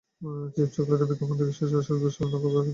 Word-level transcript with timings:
Chips, 0.55 0.71
চকলেটের 0.75 1.07
বিজ্ঞাপন 1.09 1.35
দেখে 1.39 1.53
শিশুরা 1.59 1.83
শাকসবজিসহ 1.87 2.21
অন্য 2.23 2.35
খাবার 2.41 2.51
খেতে 2.53 2.55
চাইছে 2.55 2.61
না। 2.67 2.69